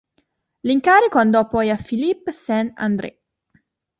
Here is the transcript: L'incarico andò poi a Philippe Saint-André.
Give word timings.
L'incarico 0.63 1.19
andò 1.19 1.47
poi 1.47 1.69
a 1.69 1.75
Philippe 1.79 2.31
Saint-André. 2.31 3.21